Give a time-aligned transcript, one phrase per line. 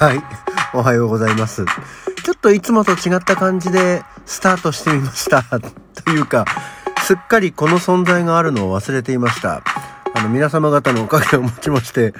[0.00, 0.22] はい。
[0.72, 1.66] おはようございます。
[2.24, 5.42] ちょっといつもと違った感じでスタートしてみました。
[6.02, 6.46] というか、
[7.02, 9.62] すっかりこの存在があるのを忘れていました。
[10.14, 12.14] あの、皆様方のおかげをもちまして、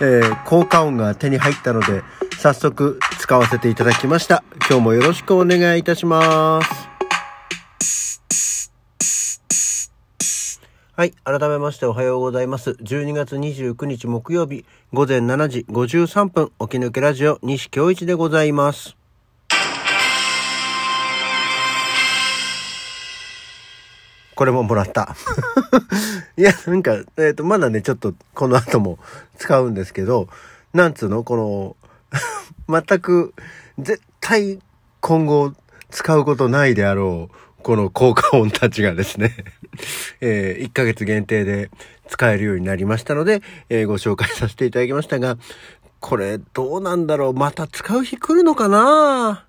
[0.00, 2.04] えー、効果音が手に入ったので、
[2.38, 4.42] 早速使わせていただきました。
[4.70, 6.95] 今日もよろしくお願いいたします。
[10.98, 11.10] はい。
[11.24, 12.70] 改めましておはようございます。
[12.70, 14.64] 12月29日木曜日
[14.94, 18.96] 午前7時53分、起き抜けラジオ西京一でございます。
[24.34, 25.14] これももらった。
[26.38, 28.98] いや、なんか、えっ、と、まだね、ちょっとこの後も
[29.36, 30.28] 使うんですけど、
[30.72, 31.24] なんつうの？
[31.24, 31.76] この、
[32.88, 33.34] 全く、
[33.78, 34.60] 絶対
[35.02, 35.52] 今後
[35.90, 39.34] 使うことないであろう、この効果音たちがですね、
[40.20, 41.70] えー1ヶ月限定で
[42.08, 45.36] 使えるようになりましたので、えーご紹介させていただきましたが、
[45.98, 47.34] これどうなんだろう？
[47.34, 49.44] また使う日来るのかな？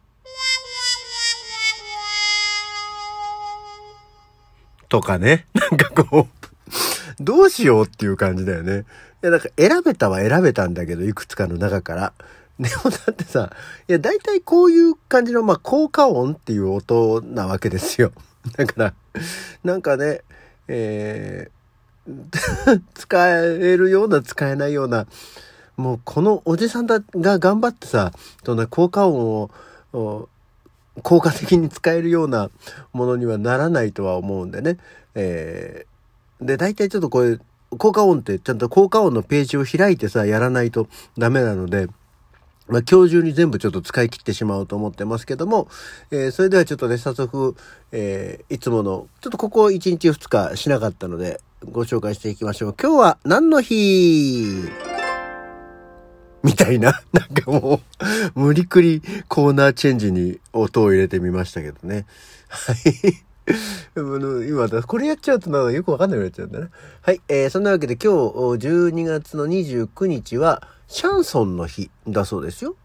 [4.90, 5.46] とかね。
[5.54, 8.86] なんかこう、どうしようっていう感じだよね。
[9.22, 12.14] いや、なんか選べたは選べたんだけど、いくつかの中から。
[12.60, 13.52] でもだってさ、
[13.88, 18.12] いや、大体こういう感じの、まあ、効果音っていう音なわけですよ。
[18.58, 18.94] だから、
[19.64, 20.22] なんかね、
[20.68, 25.06] えー、 使えるような、使えないような、
[25.76, 28.12] もうこのおじさんだが頑張ってさ、
[28.44, 29.50] そんな効果音
[29.94, 30.30] を、
[31.04, 32.50] 効果的に使えるような
[32.92, 34.78] ものにはならないとは思うんでね。
[35.14, 35.98] えー
[36.42, 37.42] で、大体ちょっとこういう、
[37.78, 41.88] 効果音ってちゃんと効果音のページを開いてさ、やらないとダメなので、
[42.68, 45.68] まあ、今日中に全部ちょっと使い切ってしまうと思ってますけども、
[46.12, 47.56] えーそれではちょっとね、早速、
[47.92, 51.40] えーいつもの、ちょっとここ1日2日しなかったので、
[51.72, 52.76] ご紹介していきましょう。
[52.80, 54.70] 今日は何の日？
[56.44, 57.02] みたいな。
[57.14, 57.82] なんかも
[58.36, 62.06] う、無理くりコーナーチェンジに音を入れてみましたけどね。
[62.48, 63.27] はい。
[63.96, 66.68] あの今だ、これやっちゃうとなんかよくわかんなくなっちゃうんだね。
[67.02, 67.22] はい。
[67.30, 68.18] えー、そんなわけで今日
[68.68, 72.76] 12月の29日はシャンソンの日だそうですよ。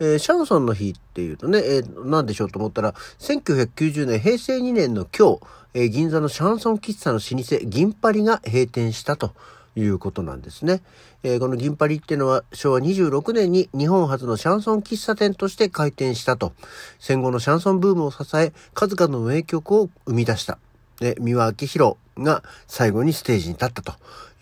[0.00, 5.40] えーシャンソンの日っていうとね、えー、なんでしょうと思ったら、1990年、平成2年の今日、
[5.74, 9.32] えー銀座のシャンソン喫茶の老舗、銀パリが閉店したと
[9.78, 10.82] いうことなんですね。
[11.22, 16.52] えーこの銀パリっていうのは昭和26年に日本初のシャンソン喫茶店として開店したと。
[16.98, 20.58] 戦後のシャンソンブームを支え、数々の名曲を生み出した。
[21.00, 23.92] で、三輪明宏が最後にステージに立ったと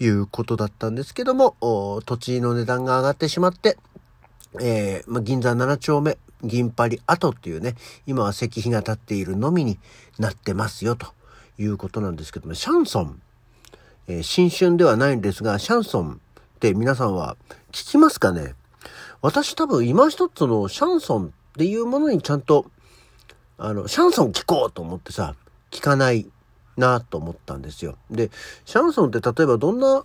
[0.01, 1.57] いうことだったんですけども、
[2.07, 3.77] 土地の値段が上がってしまって、
[4.61, 7.75] えーま、銀座7丁目、銀パリ跡っていうね、
[8.07, 9.79] 今は石碑が立っているのみに
[10.19, 11.09] なってますよと
[11.59, 13.21] いうことなんですけども、シャンソン、
[14.09, 16.21] えー新春ではないんですが、シャンソン
[16.57, 17.37] って皆さんは
[17.73, 18.55] 聞きますかね？
[19.21, 21.29] 私多分今一つのシャンソンっ
[21.59, 22.67] ていうものにちゃんと、
[23.59, 25.35] あの、シャンソン聞こうと思ってさ、
[25.71, 26.27] 聞かない
[26.77, 27.97] なと思ったんですよ。
[28.11, 28.31] で、
[28.65, 30.05] シャンソンって例えばどんな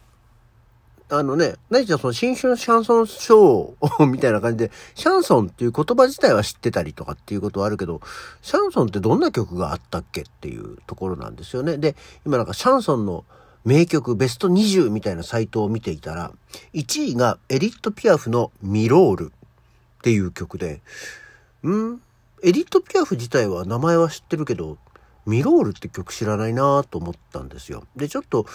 [1.13, 7.99] あのね、何じゃその新春シャンソンショーみたいな感じで、シャンソンっていう言葉自体は知ってたりとかっていうことはあるけど、
[8.41, 11.77] シャンソンってどんな曲があったっけっていうところなんですよね。
[11.77, 13.25] で、今なんかシャンソンの
[13.63, 16.31] 名曲ベスト20みたいなサイトを見ていたら、
[16.73, 20.81] 1位がエディット・ピアフのミロールっていう曲で、
[21.67, 22.01] ん？
[22.43, 24.77] エディット・ピアフ自体は名前は知ってるけど、
[25.27, 27.83] ミロールって曲知らないなと思ったんですよ。
[27.95, 28.47] で、ちょっと、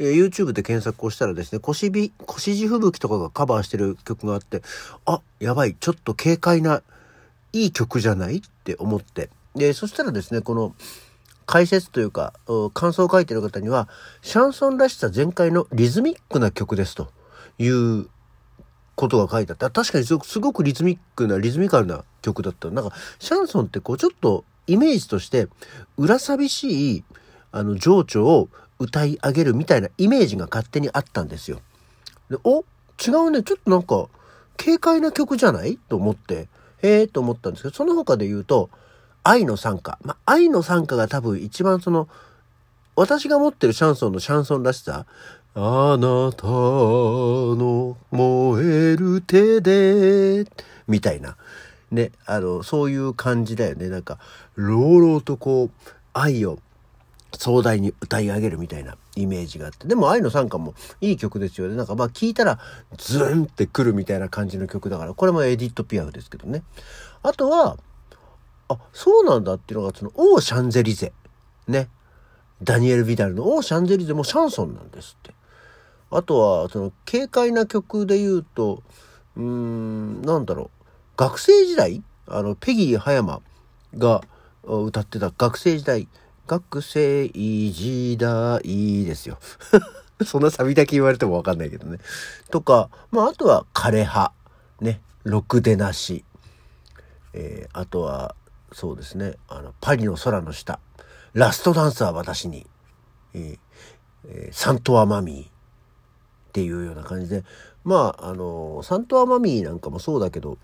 [0.00, 4.62] え YouTube で検索をしたらですね、腰び、腰地吹雪とかがカバーしてる曲があって、
[5.06, 6.82] あ、やばい、ちょっと軽快な、
[7.52, 8.38] いい曲じゃない？
[8.38, 9.30] って思って。
[9.54, 10.74] で、そしたらですね、この、
[11.46, 12.32] 解説というか、
[12.72, 13.88] 感想を書いてる方には、
[14.22, 17.10] シャンソンらしさ全開のリズミックな曲ですと
[17.58, 18.08] いう
[18.94, 22.70] ことが書いてあって、確かにすごくすごくリズミックな、リズミカルな曲だった。
[22.70, 25.48] なんか、シャンソンってこう、ちょっとイメージとして、
[25.96, 27.04] 裏寂しい、
[27.52, 28.48] あの、情緒を
[28.78, 31.60] 歌い上げるみたいなイメージが勝手にあったんですよ。
[32.30, 32.64] で、お
[33.04, 33.42] 違うね。
[33.42, 34.08] ちょっとなんか、
[34.56, 35.78] 軽快な曲じゃない？
[35.88, 36.48] と思って、
[36.82, 38.70] へえと思ったんですけど、その他で言うと、
[39.24, 39.98] 愛の賛歌。
[40.02, 42.08] まあ、愛の賛歌が多分一番その、
[42.94, 45.06] 私が持ってるシャンソンのシャンソンらしさ、
[45.56, 50.46] あなたの燃える手で、
[50.86, 51.36] みたいな。
[51.90, 53.88] ね、あの、そういう感じだよね。
[53.88, 54.18] なんか、
[54.56, 56.58] 朗々とこう、愛を
[57.32, 59.86] 壮大に歌い上げるみたいなイメージがあって。
[59.86, 61.76] でも、愛の賛歌もいい曲ですよね。
[61.76, 62.58] なんかまあ聞いたら、
[62.96, 66.62] ズンってくるみたいな感じの曲だから、これもエディット・ピアフですけどね。
[67.22, 67.78] あとは、
[68.68, 71.12] あ、そうなんだっていうのが、その、オー・シャンゼリゼ。
[71.68, 71.88] ね。
[72.62, 75.34] ダニエル・ビダルのオー・シャンゼリゼもシャンソンなんですって。
[76.10, 78.82] あとは、その、軽快な曲で言うと、
[79.36, 80.84] うーん、なんだろう。
[81.16, 83.40] 学生時代、あの、ペギー葉山
[83.96, 84.22] が
[84.62, 86.08] 歌ってた学生時代、
[86.46, 88.62] 学生時代
[89.04, 89.38] ですよ。
[90.24, 91.98] そんなサビだけ言われてもわかんないけどね。
[92.50, 94.32] とか、まあ、あとは枯葉、
[94.80, 96.24] ね、ろくでなし、
[97.32, 98.34] えー、あとは、
[98.74, 100.80] そうですね、あの、パリの空の下、
[101.32, 102.66] ラストダンスは私に、
[103.32, 103.58] えー
[104.26, 105.48] え、サントアマミーっ
[106.52, 107.44] ていうような感じで、
[107.84, 110.58] まあ、あの、サントアマミーなんかもそうだけど、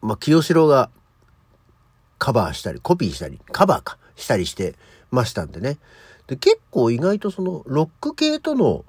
[0.00, 0.90] まあ、清志郎が
[2.18, 4.74] カバーしたり、コピーしたり、カバーか、したりして
[5.10, 5.78] ましたんでね。
[6.26, 8.86] で、結構意外とその、ロック系との、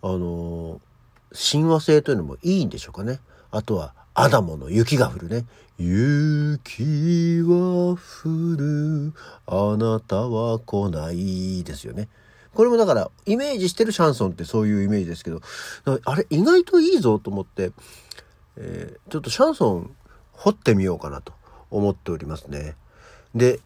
[0.00, 0.80] あの
[1.32, 3.20] 親和性というのもいいんでしょうかね。
[3.50, 5.44] あとは、アダモの雪が降るね。
[5.78, 9.12] 雪は降る、
[9.46, 12.08] あなたは来ないですよね。
[12.54, 15.40] これもだから、イメージしてるシャンソンってそういうイメージですけど、
[16.04, 17.72] あれ意外といいぞと思って、
[18.56, 19.90] えー、ちょっとシャンソン
[20.32, 21.32] 掘ってみようかなと
[21.70, 22.76] 思っておりますね。
[23.34, 23.60] で、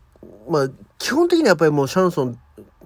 [0.49, 2.39] まあ、基本的にはやっぱりもうシャンソン、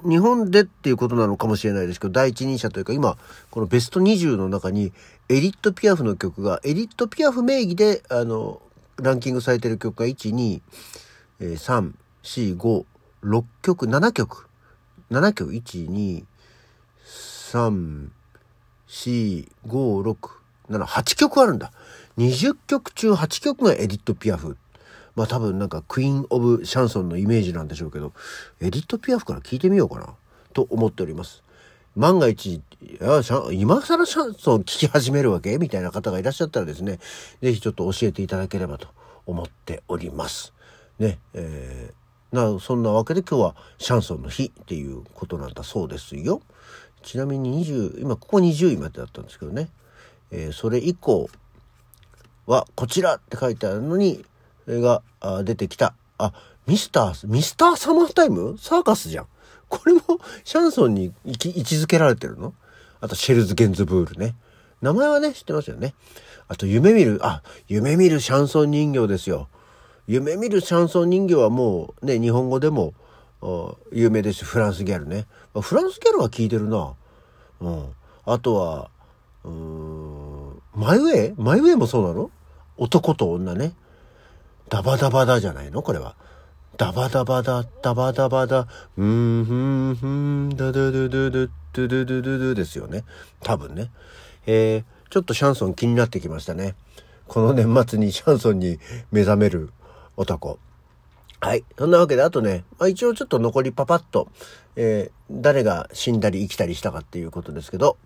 [0.08, 3.17] 日本でっていうことなのかもしれないですけど、第一人者というか、今、
[3.50, 4.93] このベスト20の中に、
[5.28, 8.61] エリット・ピアフの曲が、エリット・ピアフ名義で、あの、
[8.96, 10.61] ランキングされてる曲が1、2、
[11.40, 12.84] 3、4、5、
[13.22, 14.46] 6曲、7曲。
[15.11, 16.25] 7曲、1、2、
[17.05, 18.08] 3、
[18.88, 20.31] 4、5、6、
[20.70, 21.73] 7、8曲あるんだ。
[22.19, 24.56] 20曲中8曲がエディット・ピアフ。
[25.17, 28.12] まあ多分なんかクイーン・オブ・シャンソンのイメージなんでしょうけど、
[28.61, 30.15] エディット・ピアフから聞いてみようかな
[30.53, 31.43] と思っております。
[31.97, 32.62] 万が一、い
[33.01, 33.21] や
[33.53, 36.99] 今更シャンソン聞き始めるわけみたいな方がいらっしゃったらですね、
[37.43, 38.89] 是非ちょっと教えていただければと
[39.27, 40.53] 思っております。
[40.99, 46.43] ね、えー、な、そんなわけで今日はシャンソンの日っていうことなんだそうですよ。
[47.03, 49.71] ちなみに20、今ここ20位までだったんですけどね。
[50.31, 51.29] えー、それ以降
[52.47, 54.25] はこちらって書いてあるのに、
[54.67, 55.03] が
[55.45, 55.95] 出てきた。
[56.19, 56.33] あ、
[56.67, 58.57] ミスター、ミスターサマータイム？
[58.59, 59.27] サーカスじゃん。
[59.69, 60.03] これも
[60.45, 62.55] シャンソンに位置づけられてるの？
[63.01, 64.35] あと、シェルズ・ゲンズブールね。
[64.83, 65.95] 名前はね、知ってますよね。
[66.49, 69.49] あと、夢見る、あ、夢見るシャンソン人形ですよ。
[70.07, 72.95] 夢見るシャンソン人形はもうね、日本語でも
[73.93, 75.27] 有名ですフランスギャルね。
[75.59, 76.95] フランスギャルは聞いてるな。
[77.61, 77.87] うん。
[78.27, 78.91] あとは、
[79.45, 81.35] うーん、マイウェイ？
[81.39, 82.31] マイウェイもそうなの？
[82.77, 83.73] 男と女ね。
[84.70, 85.82] ダバダバだじゃないの？
[85.82, 86.17] これは。
[86.78, 93.05] ダバダバだ、ダバダバだ、うーん、ふん、ふん、ダダダダダ、ドゥドゥドドゥドですよね。
[93.43, 93.90] 多分ね。
[94.46, 96.76] えー、ちょっとシャンソン気になってきましたね。
[97.26, 98.78] この年末にシャンソンに
[99.12, 99.72] 目覚める
[100.17, 100.58] 男。
[101.40, 101.64] はい。
[101.76, 104.28] そんなわけで、あとね、まあ、一応ちょっと残りパパッと、
[104.76, 107.99] えー、誰が死んだり生きたりしたかっていうことですけど、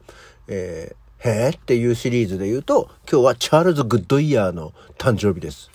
[0.49, 5.70] えー、へーっていうシリーズで言うと、今日はチャールズ・グッドイヤーの誕生日です。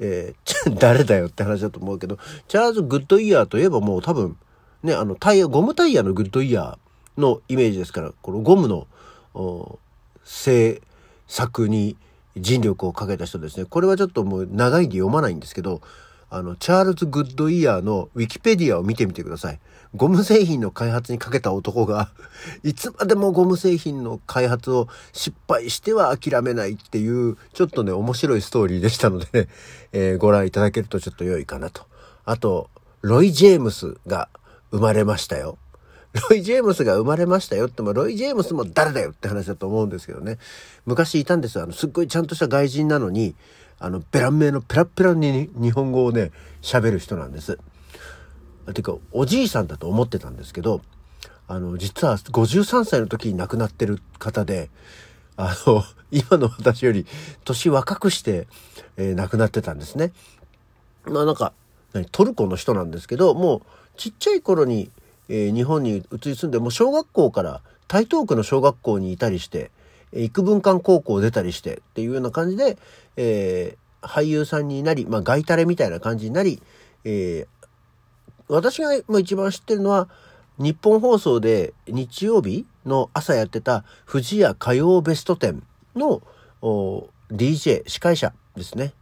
[0.00, 2.18] えー、 誰だよって話だと思うけど、
[2.48, 4.36] チャールズ・グッドイヤーといえばもう多分、
[4.82, 8.86] ね、あの、タイヤ、ゴムタイヤのグッドイヤーのイメージですから、このゴムの、
[10.24, 10.80] 制
[11.26, 11.96] 作に
[12.36, 13.66] 尽力をかけた人ですね。
[13.66, 15.80] これはちょっともう長いんで読まないんですけど、
[16.30, 19.60] あの、チャールズ・グッドイヤーのウィキペディアを見てみてください。
[19.96, 22.10] ゴム製品の開発にかけた男が
[22.64, 29.48] いつまでもゴム製品の開発を失敗しては諦めないっていう、ちょっとね、面白いストーリーでしたので、ね、
[29.92, 31.82] えー、ご覧いただけるとちょっと良いかなと。
[32.24, 32.70] あと、
[33.02, 34.28] ロイ・ジェームスが
[34.70, 35.58] 生まれましたよ。
[36.28, 40.38] ロイ・ジェームスが生まれましたよって、まあ、ロイ・ジェームスも誰だよって話だと思うんですけどね。
[40.86, 41.64] 昔いたんですよ。
[41.64, 43.34] あの、すっごいちゃんとした外人なのに、
[43.78, 46.30] あの、ペラン名のペラペラに日本語をね、
[46.62, 47.58] 喋る人なんです。
[48.72, 50.80] てか、おじいさんだと思ってたんですけど、
[51.46, 54.70] あの、実は53歳の時に亡くなってる方で、
[55.36, 57.06] あの、 今の私より
[57.44, 58.46] 年若くして、
[58.96, 60.12] えー、亡くなってたんですね。
[61.04, 61.52] まあなんか、
[62.12, 63.62] トルコの人なんですけど、もう
[63.96, 64.90] ちっちゃい頃に、
[65.28, 69.70] えー、日本に移り住んで、もう小学校から台東区の小学校にいたりして、
[70.14, 72.78] 幾分間高校出たりしてっていうような感じで、
[73.16, 76.62] えー、俳優さんになり、まあ、ガイタレみたいな感じになり、
[77.04, 77.46] えー、
[78.48, 80.08] 私が一番知ってるのは、
[80.58, 85.60] 日本放送で日曜日の朝やってた富士屋歌謡ベスト10
[85.96, 86.22] の
[87.30, 88.92] DJ、司会者ですね。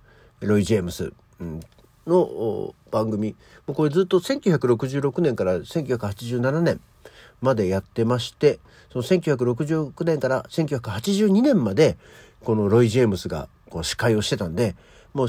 [0.41, 1.61] ロイ・ジェームス、うん
[2.07, 3.37] の番組。
[3.67, 6.81] もうこれずっと1966年から1987年
[7.43, 11.99] までやってまして、その1969年から1982年まで、
[12.43, 14.75] このロイ・ジェームスがこう司会をしてたんで、
[15.13, 15.27] もう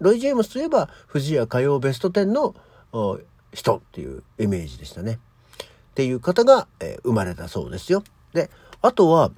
[0.00, 2.54] ロイ・ジェームスといえば、富士屋歌謡ベスト10の
[3.52, 5.18] 人っていうイメージでしたね。
[5.90, 8.02] っていう方が、えー、生まれたそうですよ。
[8.32, 8.50] で、
[8.80, 9.30] あとは、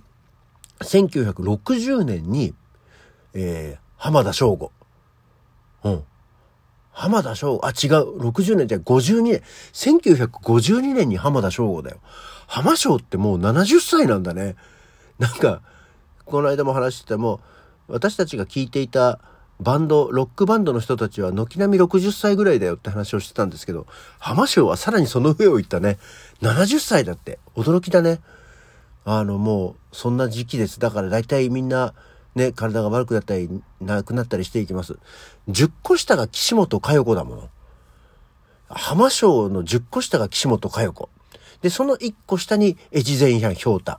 [0.81, 2.55] 1960年に、
[3.35, 4.71] えー、浜田省吾。
[5.85, 6.05] うん。
[6.93, 8.19] 浜田省吾、あ、違う。
[8.19, 9.43] 60年じゃ52年。
[9.73, 11.99] 1952年に浜田省吾だよ。
[12.47, 14.57] 浜省ってもう70歳なんだね。
[15.19, 15.63] なんか、
[16.25, 17.41] この間も話してても、
[17.89, 19.21] 私たちが聞いていた
[19.61, 23.87] バンド、ロックバンドの人たちは軒並み60歳ぐらいだよって話をしてたんですけど、
[24.19, 25.99] 浜省はさらにその上を行ったね。
[26.43, 27.39] 70歳だって。
[27.55, 28.21] 驚きだね。
[29.05, 30.81] あの、もう、そんな時期です。
[30.81, 31.95] だから大体みんな、
[32.35, 33.49] ね、体が悪くなったり、
[33.81, 34.99] なくなったりしていきます。
[35.49, 37.49] 10個下が岸本佳代子だもの。
[38.69, 41.09] 浜省の10個下が岸本佳代子。
[41.61, 43.99] で、その1個下に越前屋氷太。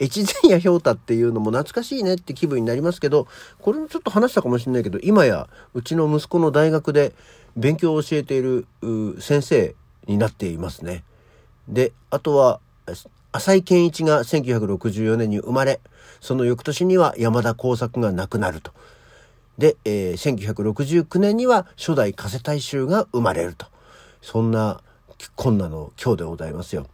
[0.00, 3.28] 越前屋氷太っていうのも懐かしいねって気分になりますけど、
[3.60, 7.14] これもちょっと話したかもしれないけど、今やうちの息子の大学で
[7.56, 8.66] 勉強を教えている
[9.20, 9.74] 先生
[10.06, 11.04] になっていますね。
[11.68, 12.60] で、あとは、
[13.32, 15.80] 浅井健一が1964年に生まれ、
[16.20, 18.72] その翌年には山田耕作が亡くなると。
[19.58, 23.66] で、えー、1969年には初代加瀬大衆が生まれると。
[24.20, 24.80] そんな
[25.34, 26.86] 困難の今日でございますよ。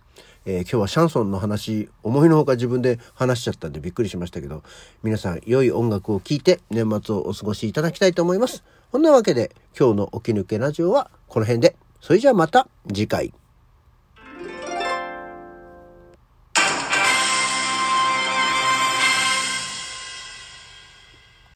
[0.45, 4.63] えー、今日はシャンソンの話、思いのほか自分で話しちゃったんでびっくりしましたけど、
[5.03, 8.65] 皆さん良い音楽を聴いて年末をお過ごしいただきたいと思います。
[8.91, 11.77] こんなわけで今日の起き抜けラジオはこの辺で。
[12.01, 13.33] それじゃあまた次回。